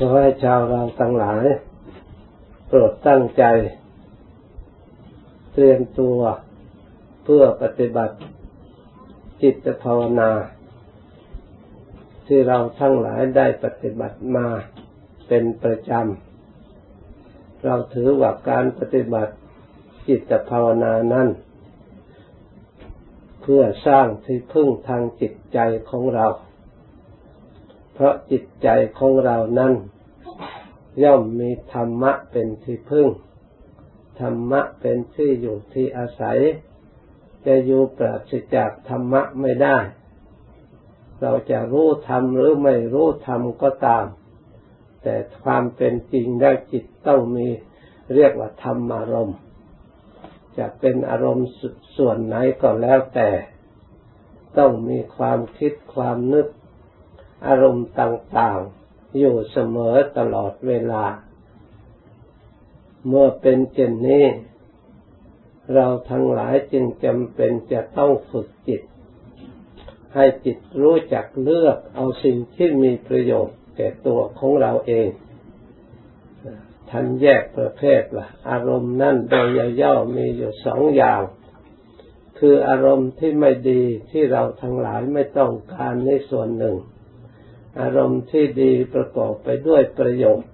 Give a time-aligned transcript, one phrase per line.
[0.00, 1.44] ขอให้ชาวเราทั้งหลาย
[2.66, 3.44] โปรดตั้งใจ
[5.52, 6.18] เตรียมตัว
[7.24, 8.16] เพื่อปฏิบัติ
[9.42, 10.30] จิตภาวนา
[12.26, 14.46] ที่เราทั้งหลายได้ปฏิบัติมา
[15.28, 19.34] เป็นประจำ เราถือว่าการปฏิบัติ
[20.08, 21.28] จิตภาวนานั้น
[23.42, 25.58] เพื่อสร้างที่พึ่งทางจิตใจ
[25.90, 26.26] ของเรา
[28.00, 28.68] เพราะจิตใจ
[28.98, 29.72] ของเรานั้น
[31.02, 33.08] ย่อมมีธรรมะเป็นที่พึ่ง
[34.20, 36.38] ธรรมะเป็นที่อยู่ที่อาศัย
[37.46, 39.76] จะอยู่ปราศจากธรรมะไม่ได้
[41.20, 44.06] เราจะรู้ธรรมหรือไม่รู้ธรรมก็ตาม
[45.02, 47.46] แต่ความเป็นจริงได้จิตต้องมี
[48.14, 49.38] เรียกว่าธรรมอารมณ์
[50.58, 51.48] จะเป็นอารมณ์
[51.96, 53.30] ส่วนไหนก็แล้วแต่
[54.58, 56.46] ต้องมีความคิดความนึก
[57.46, 61.04] อารมณ์ต่างๆ อยู่เสมอตลอดเวลา
[63.06, 64.24] เมื่อเป็นเช่นนี้
[65.74, 68.82] เราทั้งหลายจึงจำเป็นจะต้องฝึกจิต
[70.14, 75.08] ให้จิตรู้จักเลือกเอาสิ่งที่มีประโยชน์แก่ตัวของเราเอง
[76.90, 79.48] ท่านแยกประเภทว่าอารมณ์นั่นโดย
[79.80, 81.22] ย่อมีอยู่สองอย่าง
[82.38, 86.76] คืออารมณ์ที่ไม่ดีที่เราทั้งหลายไม่ต้องการในส่วนหนึ่ง
[87.80, 90.50] อารมณ์ที่ดีประกอบไปด้วยประโยชน์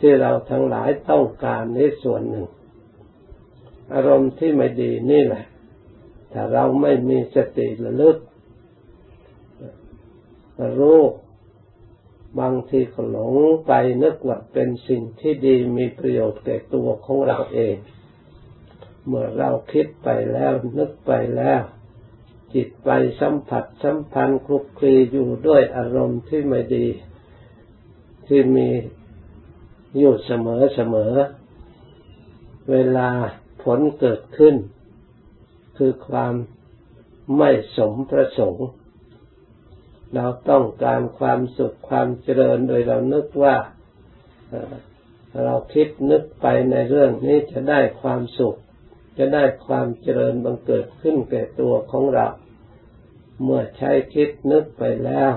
[0.00, 2.46] ที่เราทั้งหลายต้องการในส่วนหนึ่ง
[3.94, 5.44] อารมณ์ที่ไม่ดีนี่แหละ
[6.32, 8.16] ถ้าเราไม่มีสติระลึก
[10.78, 11.00] รู้
[12.40, 13.34] บางทีก็หลง
[13.66, 17.76] ไปนึกว่าเป็นสิ่งที่ดีมีประโยชน์แก่ตัวของเราเอง
[19.06, 21.62] เมื่อเราคิดไปแล้วนึกไปแล้ว
[22.54, 22.88] จิตไป
[23.20, 26.86] สัมผัสสัมพันธ์คลุกคลีอยู่ด้วยอารมณ์ที่ไม่ดี
[28.28, 28.68] ที่มี
[29.98, 31.12] อยู่เสมอเสมอ
[32.70, 33.10] เวลา
[33.62, 34.54] ผลเกิดขึ้น
[35.76, 36.34] คือความ
[37.36, 38.66] ไม่สมประสงค์
[40.14, 43.56] เราต้องการความสุขความเจริญโดยเรานึกว่า
[45.44, 48.56] เราคิดนึกไปในเรื่องนี้จะได้ความสุข
[49.18, 52.26] จะได้ความเจริญบังเกิดขึ้นแก่ตัวของเรา
[53.42, 55.32] เมื่อใช้คิดนึกไปแล้ว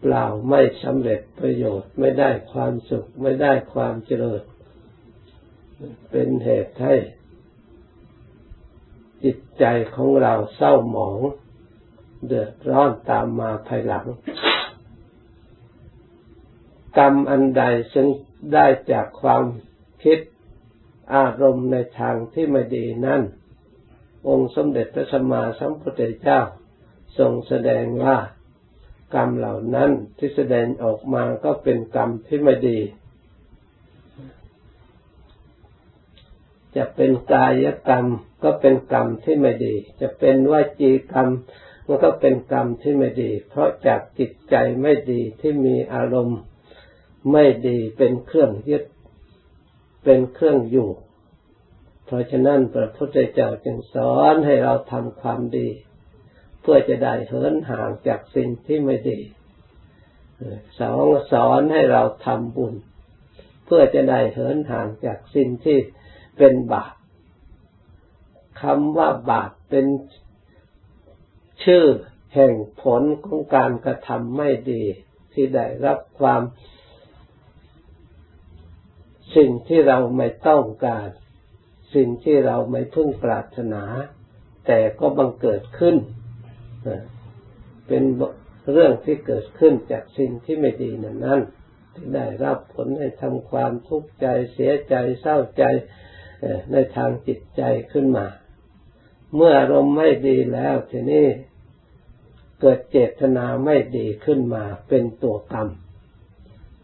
[0.00, 4.42] เปล่าไม่สำเร็จประโยชน์ไม่ได้ความสุขไม่ได้ความเจริญ
[6.10, 6.94] เป็นเหตุให้
[9.24, 9.64] จิตใจ
[9.94, 11.18] ของเราเศร้าหมอง
[12.26, 14.06] เดือดร้อนตามมาภายหลัง
[16.98, 17.62] กรรมอันใด
[17.94, 18.08] ซึ่ง
[18.54, 19.42] ได้จากความ
[20.04, 20.18] คิด
[21.14, 23.22] อารมณ์ในทางที่ไม่ดีนั่น
[24.28, 26.40] องค์สมเด็จพระสัมมาสัมพุทธเจ้า
[27.18, 28.16] ทรงแสดงว่า
[29.14, 32.78] กรรมเหล่านั้นที่แสดงออกมาก็เป็นกรรมที่ไม่ดี
[36.76, 38.06] จะเป็นกายกรรม
[38.44, 41.28] ก็เป็นกรรมที่ไม่ดี จะเป็นวจีกรรม
[41.86, 46.40] มันก็เป็นกรรมที่ไม่ดี เพราะจากจิตใจไม่ดีที่มีอารมณ์
[47.32, 48.84] ไม่ดีเป็นเครื่องยึด
[50.04, 50.88] เป็นเครื่องอยู่
[52.04, 55.68] เพราะฉะนั้นพระพุทธเจ้าจึงสอนให้เราทำความดี
[56.62, 59.20] เพื่อจะได้เหินห่างจากสิ่งที่ไม่ดี
[60.80, 62.74] สองสอนให้เราทำบุญ
[63.64, 65.78] เพื่อจะได้เหินห่างจากสิ่งที่
[66.38, 66.94] เป็นบาป
[68.62, 69.86] คำว่าบาปเป็น
[71.64, 71.84] ชื่อ
[72.34, 74.84] แห่งผลของการกระทำไม่ดี
[75.32, 76.42] ที่ได้รับความ
[79.36, 81.08] สิ่งที่เราไม่ต้องการ
[81.94, 83.84] สิ่งที่เราไม่พึ่งปรารถนา
[84.66, 85.96] แต่ก็บังเกิดขึ้น
[87.86, 88.02] เป็น
[88.72, 91.40] เรื่องที่เกิดขึ้นจากสิ่งที่ไม่ดีนั้นนั้น
[91.94, 95.64] ที่ได้รับผลให้ทำความทุกข์ใจเสียใจเศร้าใจ
[96.72, 97.62] ในทางจิตใจ
[97.92, 98.26] ขึ้นมา
[99.34, 101.26] เมื่ออารมณ์ไม่ดีแล้วทีนี้
[102.60, 105.68] เกิดเจตนาไม่ดีขึ้นมาเป็นตัวกรรม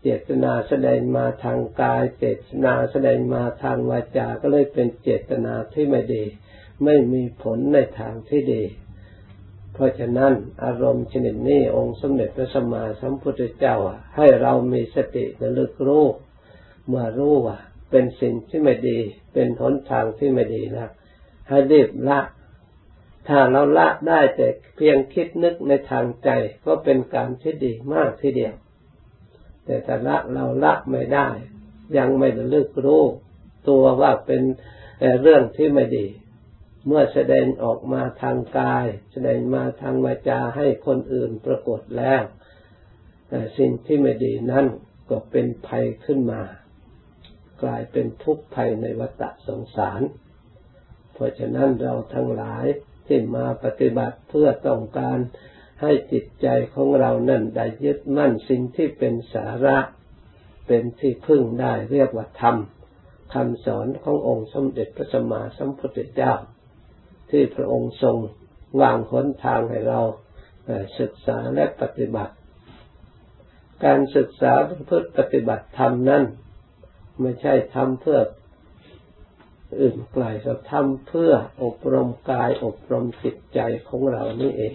[0.03, 6.25] เจตนาแสดงมาทางกาย เจตนาแสดงมาทางวาจาก็เลยเป็นเจตนาที่ไม่ดี
[6.85, 8.63] ไม่มีผลในทางที่ดี
[9.75, 10.33] เพราะฉะนั้น
[10.65, 13.77] อารมณ์ชนิดนี้องค์สมเด็จพระสัมมาสัมพุทธเจ้า
[14.17, 16.07] ให้เรามีสติระลึกรู้
[16.87, 17.59] เมื่อรู้ว่า
[17.91, 18.99] เป็นสิ่งที่ไม่ดี
[19.33, 20.91] เป็นหนทางที่ไม่ดีแล้ว
[21.49, 22.21] ให้รีบละ
[23.29, 26.31] ถ้าเราละได้แต่เพียงคิดนึกในทางใจ
[26.67, 28.55] ก็เป็นการที่ดีมากทีเดียว
[29.71, 31.29] แต่ถ้าละเราละไม่ได้
[31.97, 33.05] ยังไม่ระลึกรู้
[33.69, 34.43] ตัวว่าเป็น
[35.23, 36.07] เรื่องที่ไม่ดี
[36.87, 42.23] เมื่อแสดงออกมาทางกาย แสดงมาทางวาจาให้คนอื่นปรากฏแล้ว
[43.29, 44.67] แต่สิ่งที่ไม่ดีนั้น
[45.11, 46.43] ก็เป็นภัยขึ้นมา
[47.63, 50.01] กลายเป็นทุกข์ภัยในวัฏสงสาร
[51.13, 52.67] เพราะฉะนั้นเราทั้งหลาย
[53.07, 55.19] ที่มาปฏิบัติเพื่อต้องการ
[55.81, 59.79] ให้จิตใจของเรานั่นได้ยึดมั่นสิ่งที่เป็นสาระ
[60.67, 62.57] เป็นที่พึ่งได้เรียกว่าธรรม
[63.35, 66.33] คำสอนขององค์สมเด็จพระสัมมาสัมพุทธเจ้า
[67.31, 68.17] ที่พระองค์ทรง
[68.81, 70.01] วางหนทางให้เรา
[71.01, 72.35] ศึกษาและปฏิบัติ
[73.85, 74.53] การศึกษา
[74.87, 76.23] เพื่อปฏิบัติธรรมนั้น
[77.21, 78.21] ไม่ใช่ทำเพื่อ
[79.81, 81.33] อื่นไกลเราทำเพื่อ
[81.63, 84.75] อบรมกายอบรมจิตใจของเรานี่เอง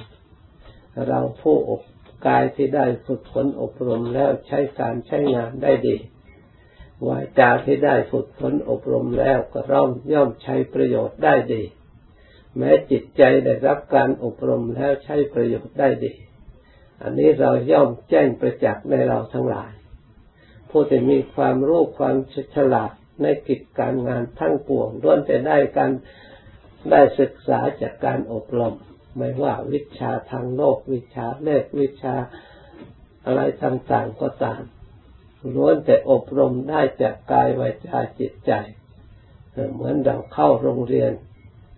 [1.07, 1.81] เราผู้อบ
[2.27, 5.97] กายที่ได้ฝึกฝนอบรมแล้วใช้การใช้งานได้ดี
[7.07, 11.63] วาจาที่ได้ฝึกฝนอบรมแล้วก็ร่อมย่อมใช้ประโยชน์ได้ดี
[12.57, 16.13] แม้จิตใจได้รับการอบรมแล้วใช้ประโยชน์ได้ดี
[17.01, 19.71] อันนี้เราย่อมแจ้งประจักษ์ในเราทั้งหลาย
[20.69, 22.15] ผู้ที่มีความรู้ความ
[22.55, 25.91] ฉลาดในกิจการงานทั้งปวงล้วนแต่ได้การ
[26.91, 28.73] ได้ศึกษาจากการอบรม
[29.17, 32.15] ไม่ว่าวิชาทางโลกวิชาเลขวิชา
[33.25, 34.63] อะไรต่างๆก็ตาม
[35.55, 38.51] ล้วนแต่อบรมได้จากกายวาจาจิตใจ
[39.73, 41.11] เหมือนเราเข้าโรงเรียน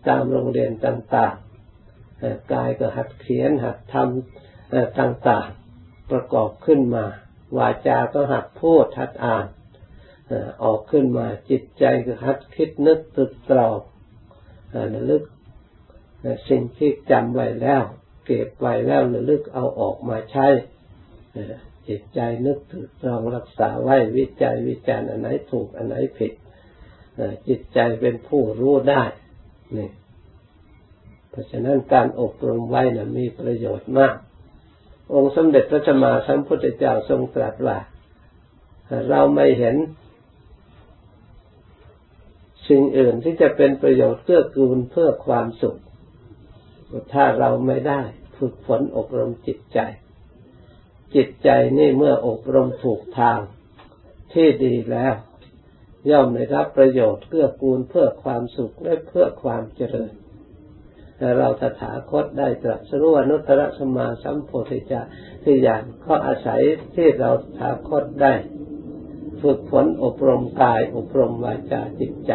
[0.07, 7.05] ตามโรงเรียนต่างๆกายก็หัดเขียนหัดทำต่างๆ ประกอบขึ้นมา
[7.57, 9.45] วาจาก็หัดพูดหัดอ่าน
[10.63, 13.79] ออกขึ้นมาจิตใจก็หัดคิดนึกตึกตรอง
[14.93, 15.23] ระลึก
[16.49, 17.83] สิ่งที่จำไว้แล้ว
[18.25, 20.47] เก็บไว้แล้วระลึกเอาออกมาใช้
[21.87, 26.33] จิตใจนึกถึงตรองรักษาไว้วิจัยวิจารณ์อันไหนถูกอันไหนผิด
[27.47, 29.03] จิตใจเป็นผู้รู้ได้
[29.77, 29.89] นี่
[31.29, 34.15] เพราะฉะนั้นการอบรมไว้นะมีประโยชน์มาก
[35.13, 37.77] องค์สมเด็จพระจมาสัมพุทธเจ้าทรงตรัสว่า
[39.09, 39.75] เราไม่เห็น
[42.69, 45.79] สิ่งอื่นที่จะเป็นประโยชน์เพื่อกูลเพื่อความสุข
[47.13, 48.01] ถ้าเราไม่ได้
[48.37, 49.79] ฝึกฝนอบรมจิตใจ
[51.15, 53.39] จิตใจนี่เมื่ออบรมถูกทาง
[54.33, 55.13] ที่ดีแล้ว
[56.09, 60.13] ย่อมได้รับประโยชน์เพื่อกูลเพื่อความสุขและเพื่อความเจริญ
[61.17, 65.01] แต่เราตถาคตได้ตรัสรู้อนุตตรสมาสัมโพธิจา
[65.43, 66.61] ที่อย่างก็อาศัย
[66.95, 68.33] ที่เราตถาคตได้
[69.41, 72.31] ฝึกฝนอบรมกายอบรมวาจาจิตใจ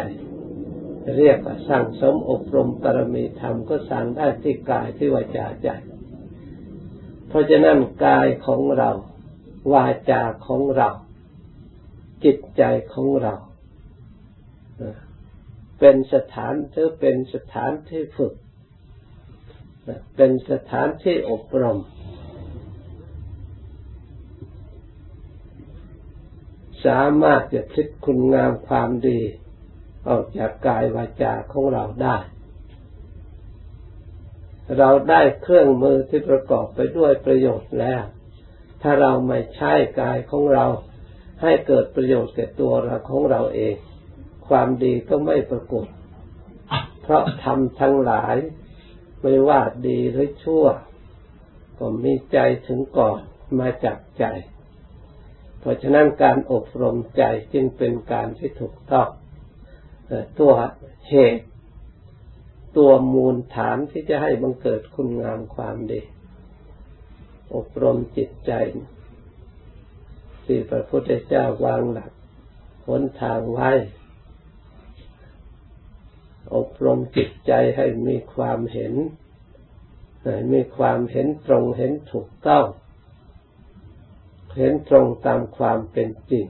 [1.17, 5.69] เรียกว่าสั่งสมอบรมปรมีธรรมก็สั่งได้ที่กายที่วาจาใจ
[7.27, 8.91] เพราะฉะนั้นกายของเรา
[9.73, 10.89] วาจาของเรา
[12.23, 12.63] จิตใจ
[12.93, 13.35] ของเรา
[15.79, 18.33] เป็นสถานหรือเป็นสถานที่ฝึก
[20.15, 21.79] เป็นสถานที่อบรม
[26.85, 29.19] สามารถจะคิดคุณงามความดี
[30.09, 32.17] ออกจากกายวาจาของเราได้
[34.77, 38.03] เราได้เครื่องมือที่ประกอบไปด้วยประโยชน์แล้ว
[38.81, 39.71] ถ้าเราไม่ใช้
[40.01, 40.65] กายของเรา
[41.41, 43.75] ให้เกิดประโยชน์แก่ตัวเราของเราเอง
[44.47, 45.85] ความดีก็ไม่ปรากฏ
[47.01, 48.35] เพราะทำทั้งหลาย
[49.21, 50.65] ไม่ว่าดีหรือชั่ว
[51.79, 53.19] ก็มีใจถึงก่อน
[53.59, 54.25] มาจากใจ
[55.59, 57.23] เพราะฉะนั้นการอบรมใจ
[57.53, 59.07] จึงเป็นการที่ถูกต้อง
[60.39, 60.53] ตัว
[61.09, 61.45] เหตุ
[62.77, 66.01] ตัวมูลฐานที่จะให้บังเกิดคุณงามความดี
[67.55, 68.51] อบรมจิตใจ
[70.45, 72.11] ที่พระพุทธเจ้าวางหลัก
[72.87, 73.71] หนทางไว้
[76.55, 78.93] อบรมจิตใจให้มีความเห็น
[80.53, 82.65] มีความเห็นตรงเห็นถูกต้อง
[84.57, 86.45] เห็นตรงตามความเป็นจริง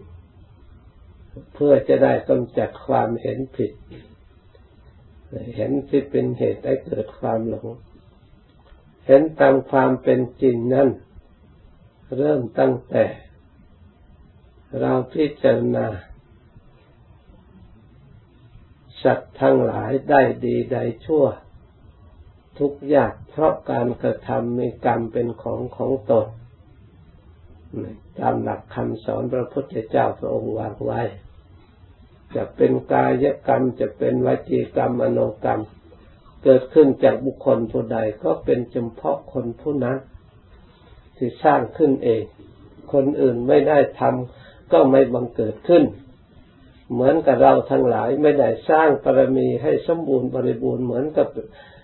[1.54, 3.72] เพื่อจะได้กำจัดความเห็นผิด
[5.56, 7.68] เห็นที่เป็นเหตุให้เกิดความหลง
[9.08, 10.90] เห็นตามความเป็นจริงนั้น
[12.18, 13.06] เริ่มตั้งแต่
[14.80, 15.88] เราพิจารณา
[19.04, 21.26] สัตว์ทั้งหลายได้ดีได้ชั่ว
[22.60, 26.28] ทุกอยากเพราะการกระทำมีกรรมเป็นของของตน
[28.20, 31.02] ตามหลักคำสอนพระพุทธเจ้าพระองค์วางไว้
[32.36, 35.62] จะเป็นกายกรรมจะเป็นวจีกรรมมโนกรรม
[36.44, 39.98] เกิดขึ้นจากบุคคลผู้ใดก็เป็นเฉพาะคนผู้นั้น
[41.18, 42.24] ที่สร้างขึ้นเอง
[42.94, 45.84] คนอื่นไม่ได้ทำก็ไม่บังเกิดขึ้น
[46.92, 51.28] เหมือนกับเราทั้งหลายไม่ได้สร้างปรมีให้สมบูรณ์บริบูรณ์เหมือนกับ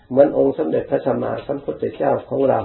[0.10, 2.60] เหมือนองค์สมเด็จพระสัมมาสัมพุทธเจ้าของเรา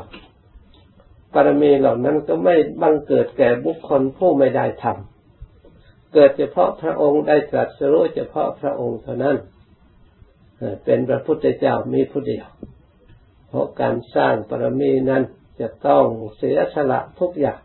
[1.34, 9.36] ปรมีเหล่านั้นก็ไม่บังเกิดแก่บุคคลผู้ไม่ได้ทำเกิดเฉพาะพระองค์ได้ตรัสรู้เฉพาะพระองค์เท่านั้น
[10.84, 12.46] เป็นพระพุทธเจ้ามีผู้เดียว
[13.48, 15.22] เพราะการสร้างปรมีนั้น
[15.60, 16.04] จะต้อง
[16.36, 17.60] เสียสละทุกอย่าง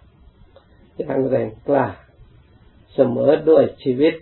[0.98, 1.88] อย่างแรงกล้า
[2.94, 4.14] เสมอด้วยชีวิต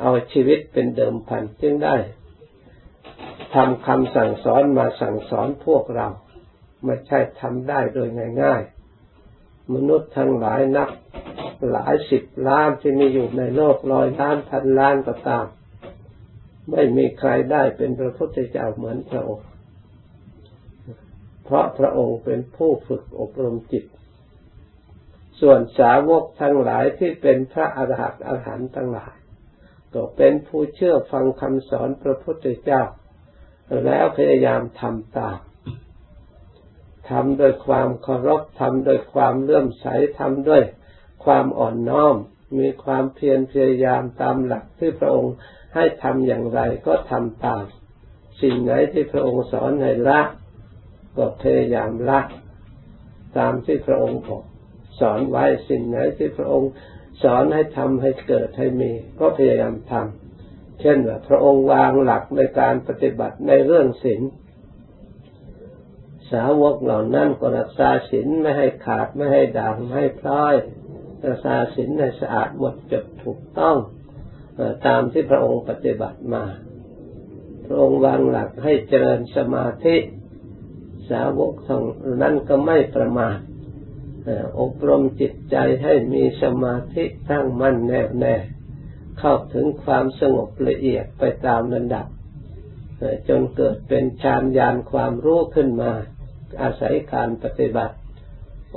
[0.00, 1.96] เอาชีวิตเป็นเดิมพันจึงได้
[3.54, 6.08] ทำคำสั่งสอนมาสั่งสอนพวกเรา
[6.84, 8.08] ไม่ใช่ทำได้โดย
[8.42, 10.90] ง่ายๆ มนุษย์ทั้งหลายนับ
[11.70, 15.46] หลายสิบล้านที่มีอยู่ในโลกร้อยล้านพันล้านก็ตาม
[16.70, 19.48] ไม่มีใครได้เป็นพระพุทธเจ้าเหมือนพระองค์
[21.44, 23.84] เพราะพระองค์เป็นผู้ฝึกอบรมจิต
[25.40, 29.14] ส่วนสาวกทั้งหลายที่เป็นพระอรหันต์อรหันต์ทั้งหลาย
[29.94, 32.82] ก็เป็นผู้เชื่อฟังคำสอนพระพุทธเจ้า
[33.86, 35.38] แล้วพยายามทำตาม
[37.10, 39.86] ทำโดยความเคารพทำโดยความเลื่อมใส
[40.18, 40.62] ทำด้วย
[41.24, 42.14] ความอ่อนน้อม
[42.58, 45.34] มีความเพียรพยายามตามหลักที่พระองค์
[45.74, 47.64] ให้ทำอย่างไรก็ทำตาม
[48.42, 50.20] สิ่งไหนที่พระองค์สอนให้ละ
[51.16, 52.20] ก็พยายามละ
[53.38, 54.44] ตามที่พระองค์บอก
[55.00, 56.70] สอนไว้สิ่งไหนที่พระองค์
[57.22, 64.22] สอนให้ทำให้เกิดให้มีก็พยายามทำเช่นว่าพระองค์วางหลักในการปฏิบัติในเรื่องศีล
[66.32, 70.54] สาวกเหล่านั้นก็รักษาศีลไม่ให้ขาดไม่ให้ด่างไม่ให้พลอย
[71.24, 73.76] รักษาศีลในสะอาดหมดจดถูกต้อง
[74.86, 76.44] ตามที่พระองค์ปฏิบัติมา
[77.66, 79.96] พระองค์วางหลักให้เจริญสมาธิ
[81.10, 81.82] สาวกทอง
[82.22, 83.38] นั้นก็ไม่ประมาท
[84.60, 88.36] อบรมจิตใจให้มีสมาธิตั้งมั่นแน่วแน่
[89.18, 92.06] เข้าถึงความสงบละเอียดไปตามระดับ
[93.28, 95.92] จนเกิดเป็นฌานญาณความรู้ขึ้นมา
[96.62, 97.96] อาศัยการปฏิบัติ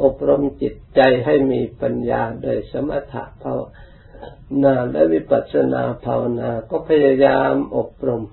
[0.04, 3.60] อบรมจิตใจให้มีปัญญาโดยสมถะภาว
[4.64, 8.24] นาและวิปัสสนาภาวนา ก็พยายามอบรม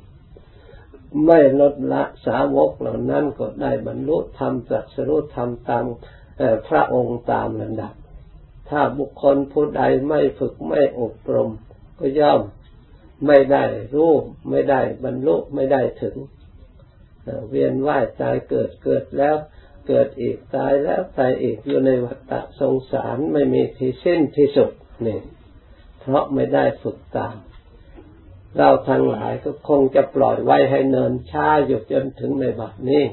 [1.27, 5.85] ไม่ลดละสาวกเหล่านั้นก็ได้บรรลุธรรมจักสรุธรรมตาม
[6.69, 7.95] พระองค์ตามระดับ
[8.69, 11.51] ถ้าบุคคลผู้ใดไม่ฝึกไม่อบรม
[11.99, 12.41] ก็ย่อม
[13.27, 14.13] ไม่ได้รู้
[14.49, 16.17] ไม่ได้บรรลุไม่ได้ถึง
[17.49, 19.37] เวียนว่ายตายเกิดเกิดแล้ว
[19.89, 24.71] เกิดอีกตายแล้วตายอีกอยู่ในวัฏฏะสงสารไม่มีที่สิ้นที่สุด
[25.07, 25.21] นี่
[26.01, 27.37] เพราะไม่ได้ฝึกตาม
[28.57, 33.05] เราทั้งหลายก็คงจะปล่อยไว้ให้เนินช้าอยู่จนถึงในบัดนี้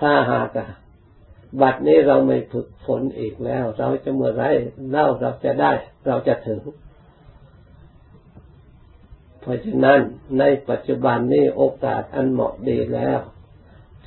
[0.00, 0.48] ถ้าหาก
[1.62, 4.44] บัดนี้เราไม่ฝึกฝนอีกแล้ว เราจะเมื่อไร
[4.90, 5.72] เล่าเราจะได้
[6.06, 6.60] เราจะถึง
[9.46, 10.00] เพราะฉะนั้น
[10.38, 13.18] ในปัจจุบันนี้โอกาสอันเหมาะดีแล้ว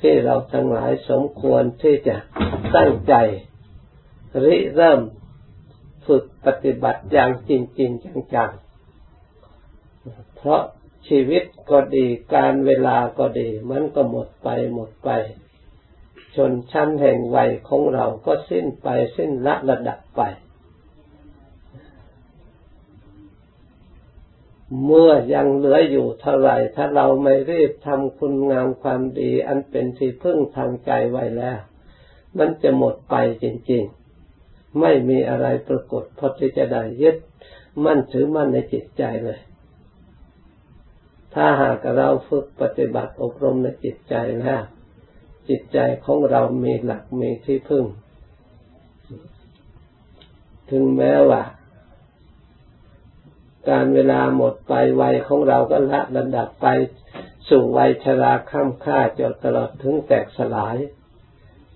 [0.00, 2.16] ที่เราทั้งหลายสมควรที่จะ
[2.76, 3.14] ตั้งใจ
[4.44, 5.00] ริเริ่ม
[6.06, 7.92] ฝึกปฏิบัติอย่างจริงจริง
[8.34, 10.62] จังๆ เพราะ
[11.08, 15.10] ชีวิตก็ดีการเวลาก็ดี มันก็หมดไปหมดไป
[16.36, 20.22] จนชั้นแห่งวัยของเราก็สิ้นไปสิ้นละระดับไป
[24.84, 31.58] เมื่อยังเหลืออยู่เท่าไหร่ถ้าเราไม่รีบทำคุณงามความดี อันเป็นที่พึ่งทางใจไว้แล้ว
[32.38, 33.82] มันจะหมดไปจริง
[34.30, 37.16] ๆ ไม่มีอะไรปรากฏพอที่จะได้ยึด
[37.84, 39.40] มั่นถือมั่นในจิตใจเลย
[41.34, 44.62] ถ้าหากเราฝึกปฏิบัติอบรมในจิตใจแล้ว
[45.48, 47.84] จิตใจของเรามีหลักมีที่พึ่ง
[50.70, 51.42] ถึงแม้ว่า
[53.68, 56.66] การเวลาหมดไปวัยของเราก็ละระดับไป
[57.48, 60.76] สู่วัยชราข้ามค่าจนตลอดถึงแตกสลาย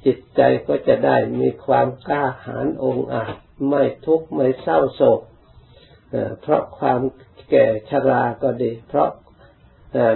[0.05, 3.35] จิตใจก็จะได้มีความกล้าหาญองอาจ
[3.69, 5.21] ไม่ทุกข์ไม่เศร้าโศก
[6.41, 7.01] เพราะความ
[7.51, 9.11] แก่ชราก็ดี เพราะ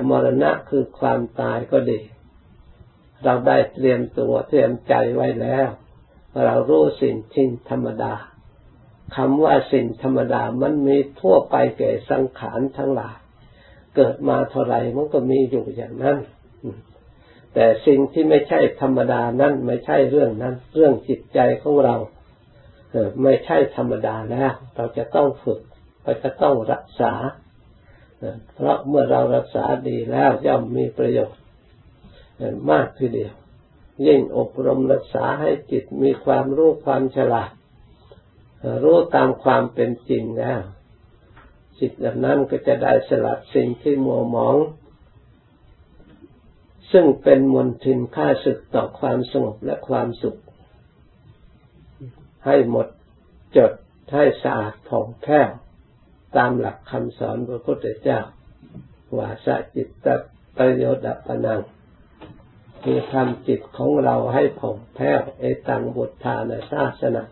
[0.08, 2.00] มรณะคือความตายก็ดี
[3.24, 5.68] เราได้เตรียมตัวเตรียมใจไว้แล้ว
[6.44, 8.14] เรารู้สิ่งทิ้งธรรมดา
[9.16, 13.16] คำว่าสิ่งธรรมดามันมีทั่วไปแก่สังขารทั้งหลาย
[13.96, 16.18] เกิดมาเท่าไรมันก็มีอยู่อย่างนั้น
[17.54, 21.96] แต่สิ่งที่ไม่ใช่ธรรมดานั้นไม่ใช่เรื่องนั้น เรื่องจิตใจของเรา
[23.22, 25.60] ไม่ใช่ธรรมดาแล้ว เราจะต้องฝึก
[26.02, 27.12] เราจะต้องรักษา
[28.54, 31.42] เพราะเมื่อเรารักษาดีแล้วย่อมมีประโยชน์
[32.70, 33.32] มากทีเดียว
[34.06, 37.50] ยิ่งอบรมรักษาให้จิตมีความรู้ความฉลาด
[38.82, 40.60] รู้ตามความเป็นจริงแล้ว
[41.78, 44.56] จิตแบบนั้นก็จะได้สลัดสิ่งที่มัวหมอง
[46.92, 50.38] ซึ่งเป็นมลทินค่าศึกต่อความสงบและความสุข
[52.46, 52.86] ให้หมด
[53.56, 53.72] จด
[54.12, 55.50] ให้สะอาดผ่องแผ้ว
[56.36, 58.20] ตามหลักคำสอนพระพุทธเจ้า
[59.16, 60.06] ว่าสจิตต
[60.58, 61.60] ประโยชน์ปนัง
[62.82, 67.24] คือทำจิตของเราให้ผ่องแผ้วเอตังบุตธานาศาสนา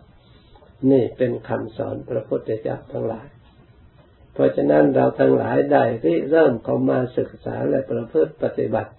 [0.91, 3.27] นี่เป็นคำสอนพระพุทธเจ้าทั้งหลาย
[4.33, 8.91] เพราะฉะนั้นเราทั้งหลายได้ที่เริ่มเข้ามาศึกษาและประพฤติปฏิบัติ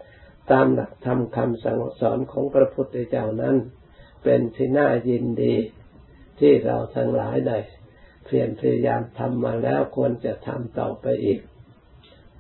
[0.51, 3.57] ตามหลักธรรมคำสั่งสอนของพระพุทธเจ้านั้น
[4.25, 5.57] เป็นที่น่ายินดี
[6.41, 7.59] ที่เราทั้งหลายได้
[8.25, 11.41] เพียรพยายามทำมาแล้วควรจะทำต่อไปอีก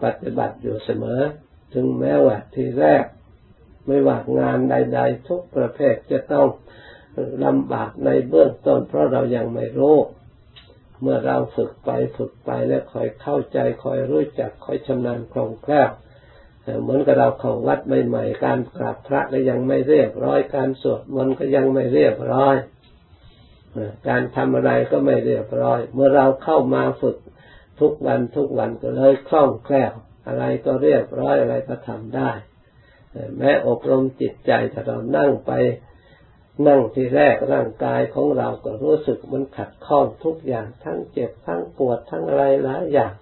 [0.03, 1.21] ปฏิบัติอยู่เสมอ
[1.75, 3.05] ถึงแม้ว่าที่แรก
[3.87, 6.49] ไม่ว่างานใด ๆ ทุกประเภทจะต้อง
[7.45, 9.97] ลำบากในเบื้องต้นเพราะเรายังไม่รู้
[11.03, 15.91] เมื่อเราฝึกไปฝึกไปแล้วคอยเข้าใจคอยรู้จักคอยชำนาญคล่องแคล่ว
[16.83, 22.57] เหมือนกับเราเข้าวัดใหม่ๆการกราบพระก็ยังไม่เรียบร้อย การสวดมนต์ก็ยังไม่เรียบร้อย
[24.09, 27.17] การทำอะไรก็ไม่เรียบร้อย เมื่อเราเข้ามาฝึก
[27.81, 29.93] ทุกวันทุกวันก็เลยคล่องแคล่ว
[30.27, 32.31] อะไรก็เรียบร้อยอะไรก็ทำได้
[33.37, 35.53] แม้อบรมจิตใจถ้าเรานั่งไป
[36.67, 43.13] นั่งที่แรกร่างกายของเราก็รู้สึกมันขัดข้องทุกอย่างทั้งเจ็บทั้งปวดทั้งอะไรหลายอย่าง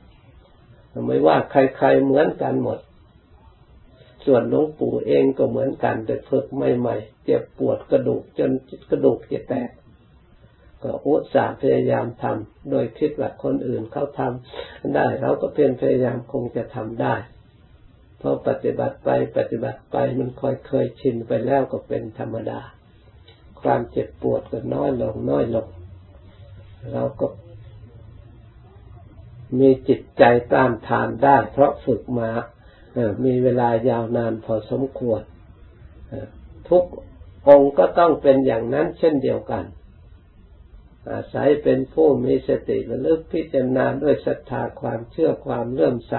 [1.07, 2.79] ไม่ว่าใครๆเหมือนกันหมด
[4.27, 8.51] ส่วนหลวงปู่เองก็เหมือนกันแต่ฝึกใหม่ๆเจ็บปวดกระดูกจน
[8.91, 9.71] กระดูกจะแตก
[10.83, 17.15] ก็อุตส่าห์พยายามทำโดยคิดว่าคนอื่นเขาทำได้ เราก็เพียรพยายามคงจะทำได้
[18.29, 22.61] พราะปฏิบัติไปปฏิบัติไปมันค่อยเคยชินไปแล้วก็เป็นธรรมดา
[23.67, 25.69] ความเจ็บปวดก็น้อยลงน้อยลง
[26.93, 27.27] เราก็
[29.59, 32.31] มีจิตใจต้านทานได้ เพราะฝึกมา
[33.25, 35.23] มีเวลายาวนานพอสมควร
[36.69, 36.85] ทุก
[37.49, 39.65] องค์ก็ต้องเป็นอย่างนั้นเช่นเดียวกัน
[41.11, 46.15] อาศัยเป็นผู้มีสติระลึกพิจารณาด้วยศรัทธาความเชื่อความเลื่อมใส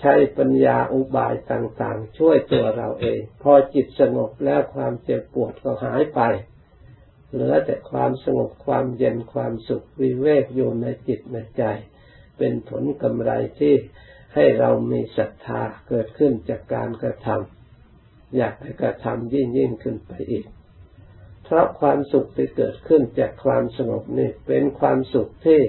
[0.00, 6.20] ใช้ปัญญาอุบายต่างๆ ช่วยตัวเราเอง พอจิตสงบแล้วความเจ็บปวดก็หายไป
[7.32, 11.64] เหลือแต่ความสงบความเย็นความสุขวิเวกอยู่ในจิตในใจ
[12.38, 13.74] เป็นผลกำไรที่
[14.34, 20.46] ให้เรามีศรัทธาเกิดขึ้นจากการกระทำอยากให้กระทำยิ่งยิ่งขึ้นไปอีก
[21.44, 25.60] เพราะความสุขที่เกิดขึ้นจากความสงบนี่เป็นความสุขที่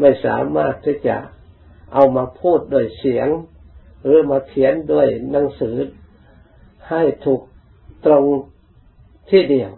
[0.00, 1.16] ไม่สามารถที่จะ
[1.92, 3.28] เอามาพูดโดยเสียง
[4.04, 5.76] หรือมาเขียนด้วยหนังสือ
[6.88, 7.42] ให้ถูก
[8.06, 8.24] ตรง
[9.30, 9.72] ที่เดียว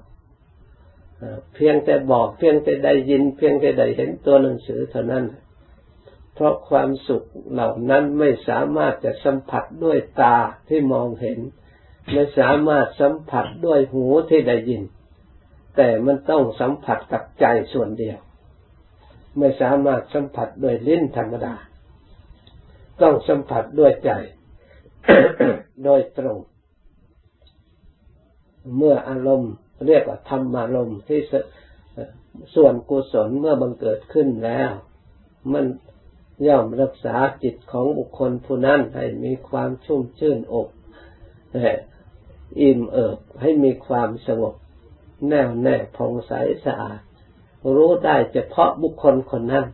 [1.55, 5.25] เพียงแต่บอกเพียงแต่ได้ยิน เพียงแต่ได้เห็นตัวหนังสือเท่านั้น
[6.35, 10.37] เพราะความสุขเหล่านั้นไม่สามารถจะสัมผัสด้วยตา
[10.69, 11.39] ที่มองเห็น
[12.13, 14.83] ไม่สามารถสัมผัสด้วยหูที่ได้ยิน
[15.77, 18.19] แต่มันต้องสัมผัสกับใจส่วนเดียว
[19.39, 21.55] ไม่สามารถสัมผัสด้วยลิ้นธรรมดา
[23.03, 24.11] ต้องสัมผัสด้วยใจ
[25.85, 26.39] โดยตรง
[28.77, 29.55] เมื่ออารมณ์
[29.87, 31.21] เรียกว่าธรรมารมณ์ที่
[32.55, 34.71] ส่วนกุศลเมื่อบังเกิดขึ้นแล้ว
[35.53, 35.65] มัน
[36.47, 40.69] ย่อมรักษาจิตของบุคคลผู้นั้นให้มีความชุ่มชื่นอก
[42.61, 44.55] อิ่มเอิบให้มีความสงบ
[45.29, 46.33] แน่วแน่ผ่องใส
[46.65, 47.01] สะอาด
[47.77, 49.67] รู้ได้เฉพาะบุคคลคนนั้น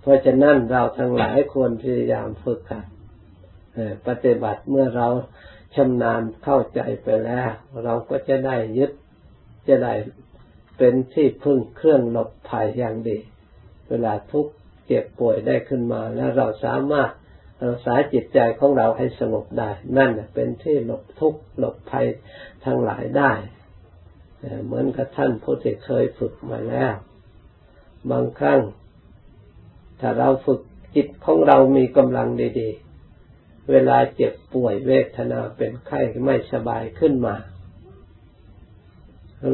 [0.00, 2.86] เพราะฉะนั้นเราทั้งหลายควรพยายามฝึกกัน
[4.06, 5.08] ปฏิบัติเมื่อเรา
[5.74, 7.50] ชำนาญเข้าใจไปแล้ว
[7.84, 8.90] เราก็จะได้ยึด
[9.68, 9.94] จะได้
[10.78, 13.18] เป็นที่พึ่งเครื่องหลบภัยอย่างดี
[13.88, 14.52] เวลาทุกข์
[14.86, 17.10] เจ็บป่วยได้ขึ้นมาแล้วเราสามารถ
[17.62, 22.06] รักษาจิตใจของเราให้สงบได้ นั่นเป็นที่หลบทุกข์หลบภัย
[22.64, 23.32] ทั้งหลายได้
[24.64, 26.94] เหมือนกับท่านผู้ที่เคยฝึกมาแล้ว
[28.10, 28.60] บางครั้ง
[30.00, 30.60] ถ้าเราฝึก
[30.96, 32.28] จิตของเรามีกำลัง
[32.58, 32.89] ดี ๆ
[33.70, 37.36] เวลาเจ็บป่วยเวทนาเป็นไข้ไม่สบายขึ้นมา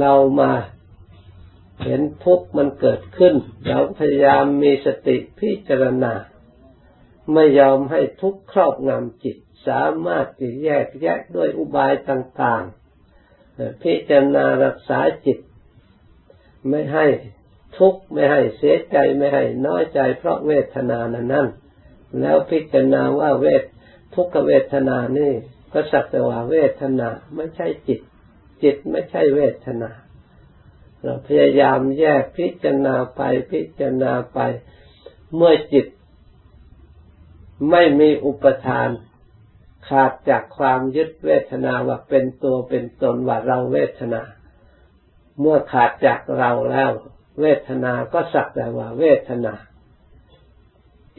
[0.01, 0.53] เรามา
[1.85, 3.35] เห็นทุกข์มันเกิดขึ้น
[3.69, 6.14] เราพยายามมีสติพิจารณา
[7.33, 9.37] ไม่ยอมให้ทุกข์ครอบงำจิต
[9.69, 15.38] สามารถจะแยกแยกด้วยอุบายต่างๆ พิจารณารักษาจิต
[16.69, 17.07] ไม่ให้
[17.79, 21.49] ทุกข์ไม่ให้เสียใจไม่ให้น้อยใจเพราะเวทนานั้นนั่น
[22.21, 23.62] แล้วพิจารณาว่าเวท
[24.16, 25.33] ทุกขเวทนานี่
[25.72, 28.00] ก็สักแต่ว่าเวทนาไม่ใช่จิต
[28.62, 29.90] จิตไม่ใช่เวทนา
[31.02, 34.38] เราพยายามแยกพิจารณาไปพิจารณาไป
[35.35, 35.87] เมื่อจิต
[37.70, 38.88] ไม่มีอุปทาน
[39.88, 44.22] ขาดจากความยึดเวทนาว่าเป็นตัวเป็นตนว่าเราเวทนา
[45.40, 46.90] เมื่อขาดจากเราแล้ว
[47.40, 49.55] เวทนาก็สักแต่ว่าเวทนา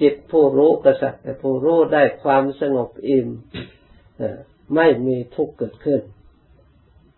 [0.02, 3.28] จิตผู้รู้ก็สักแต่ผู้รู้ได้ความสงบอิ่ม
[4.76, 6.02] ไม่มีทุกข์เกิดขึ้น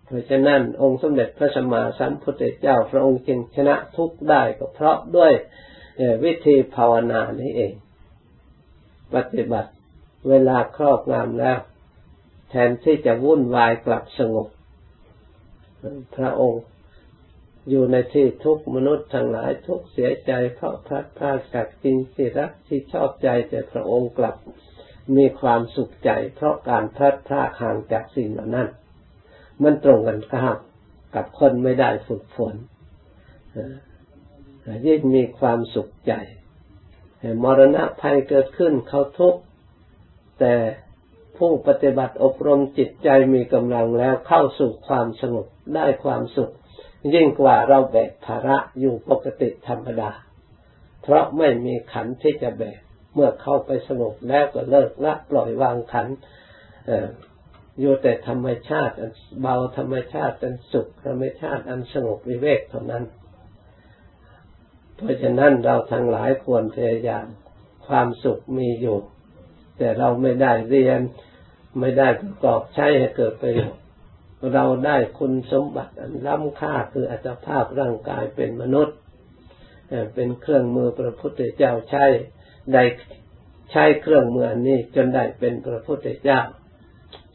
[0.05, 5.33] เพราะฉะนั้นองค์สมเด็จพระสัมมาสัมพุทธเจ้า พระองค์จึงชนะทุกข์ได้ก็เพราะด้วย
[6.23, 7.73] วิธีภาวนานี้เอง
[9.15, 9.71] ปฏิบัติ
[10.29, 11.59] เวลาครอบงำแล้ว
[12.49, 14.47] แทนที่จะวุ่นวายกลับสงบ
[16.15, 16.63] พระองค์
[17.69, 24.35] อยู่ในที่ทุกมนุษย์ทั้งหลายทุกเสียใจเพราะพลัดพรากจากจริงที่รักที่ชอบใจแต่พระองค์กลับ
[25.15, 28.67] มีความสุขใจ เพราะการพลัดพรากห่างจากสิ่งเหล่านั้น
[29.63, 30.57] มันตรงกันข้าม
[31.15, 32.55] กับคนไม่ได้ฝึกฝน
[34.87, 36.13] ยิ่งมีความสุขใจ
[37.43, 39.41] มรณะภัยเกิดขึ้นเขาทุกข์
[40.39, 40.55] แต่
[41.37, 46.53] ผู้ปฏิบัติอบรมจิตใจมีกำลังแล้วเข้าสู่ความสงบได้ความสุข
[47.13, 50.11] ยิ่งกว่าเราแบกภาระอยู่ปกติธรรมดา
[51.01, 52.79] เพราะไม่มีขันที่จะแบก
[53.13, 56.07] เมื่อเข้าไปสงบแล้วก็เลิกละปล่อยวางขัน
[57.79, 63.03] อยู่แต่ธรรมชาติอันเบาธรรมชาติอันสุขธรรมชาติอันสงบวิเวกเท่านั้น
[64.95, 67.25] เพราะฉะนั้นเราทั้งหลายควรพยายาม
[67.87, 68.97] ความสุขมีอยู่
[69.77, 71.01] แต่เราไม่ได้เรียน
[71.79, 73.81] ไม่ได้ประกอบใช้ให้เกิดประโยชน์
[74.53, 78.97] เราได้คุณสมบัติอันล้ำค่าคืออัตภาพร่างกายเป็นมนุษย์
[80.13, 82.05] เป็นเครื่องมือพระพุทธเจ้าใช้
[82.73, 82.83] ได้
[83.71, 86.39] ใช้เครื่องมือนี้จนได้เป็นพระพุทธเจ้า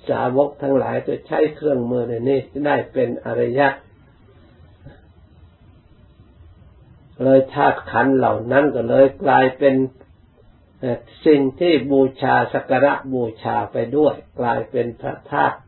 [0.08, 3.68] สาวกทั้งหลายก็ใช้เครื่องมือในนี้ได้เป็นอริยะ
[7.22, 9.74] เลยธาตุขันเหล่านั้นก็เลยกลายเป็น
[11.26, 15.58] สิ่งที่บูชาสักการะบูชาไปด้วย กลายเป็นพระธาตุ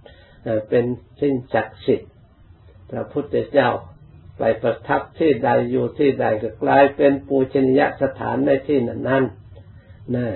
[0.69, 0.85] เป็น
[1.21, 2.11] สิ่งศักดิ์สิทธิ์
[2.91, 3.71] พระพุทธเจ้า
[4.39, 9.25] ไปประทับที่ใดอยู่ที่ใดก็กลายเป็นปูชนียสถานในที่นั้นนั้น
[10.15, 10.27] นะ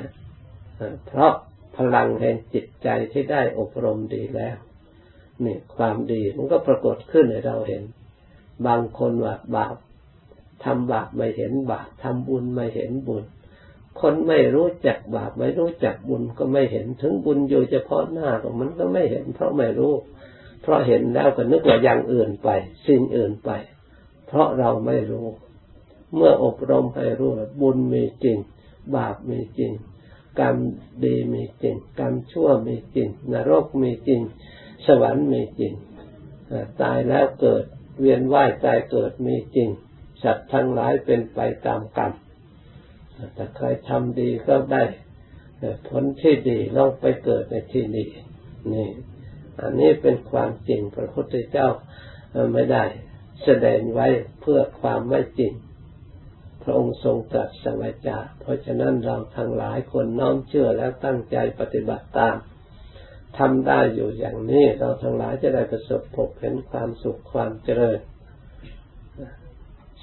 [1.07, 1.33] เพราะ
[1.77, 4.57] พลังแห่งจิตใจที่ได้อบรมดีแล้ว
[5.45, 7.83] นี่ความดีมันก็ปรากฏขึ้นให้เราเห็น
[8.67, 9.77] บางคนว่าบาป
[10.65, 13.25] ทำบาปไม่เห็นบาปทำบุญไม่เห็นบุญ
[14.01, 19.95] คนไม่รู้จักบาปไม่รู้จักบุญก็ไม่เห็นถึงบุญอยู่เฉพาะหน้าก็มันก็ไม่เห็น เพราะไม่รู้
[20.63, 22.49] เพราะเห็นแล้วก็นึกว่าอย่างอื่นไป
[22.87, 23.51] สิ่งอื่นไป
[24.27, 25.27] เพราะเราไม่รู้
[26.15, 28.39] เมื่ออบรมให้รู้บุญมีจริง
[28.97, 29.73] บาปมีจริง
[30.41, 30.57] กรรม
[31.05, 34.21] ดีมีจริง กรรมชั่วมีจริง นรกมีจริง
[34.87, 35.73] สวรรค์มีจริง
[36.83, 37.65] ตายแล้วเกิด
[38.01, 39.69] เวียนว่ายตายเกิดมีจริง
[40.23, 42.13] สัตว์ทั้งหลายเป็นไปตามกรรม
[43.37, 44.85] ถ้าใครทำดีก็ได้
[45.89, 48.07] ผลที่ดีลองไปเกิดในที่ดี
[48.75, 48.89] นี่
[49.61, 51.69] อันนี้เป็นความจริงพระพุทธเจ้า
[52.53, 52.85] ไม่ได้
[53.45, 54.07] แสดงไว้
[54.41, 55.53] เพื่อความไม่จริง
[56.63, 62.37] พระองค์ทรงตรัสสังจาเพราะฉะนั้นเราทั้งหลายคนน้อมเชื่อแล้วตั้งใจปฏิบัติตาม
[63.39, 67.99] ทำได้อยู่อย่างนี้ เราทั้งหลายจะได้ประสบพบเห็นความสุขความเจริญ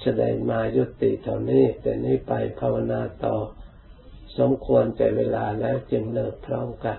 [0.02, 3.36] แสดงมายุติเท่านี้ แต่นี้ไปภาวนาต่อ
[4.38, 6.98] สมควรแต่เวลาแล้วจึงเลิกพร้อมกัน